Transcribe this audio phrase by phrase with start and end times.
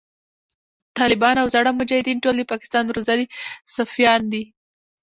[0.97, 3.25] ټالبان او زاړه مجایدین ټول د پاکستان روزلی
[3.77, 4.43] سفیان دی